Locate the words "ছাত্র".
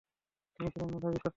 1.15-1.29